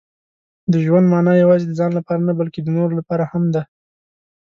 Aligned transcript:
•د 0.71 0.73
ژوند 0.85 1.05
مانا 1.13 1.33
یوازې 1.43 1.65
د 1.67 1.73
ځان 1.79 1.91
لپاره 1.99 2.19
نه، 2.27 2.33
بلکې 2.39 2.59
د 2.61 2.67
نورو 2.77 2.93
لپاره 2.99 3.23
هم 3.31 3.43
ده. 3.53 3.61